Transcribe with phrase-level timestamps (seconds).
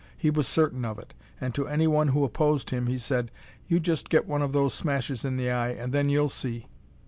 [0.17, 3.29] He was certain of it, and to any one who opposed him he said,
[3.67, 6.65] "You just get one of those smashes in the eye, and then you'll see."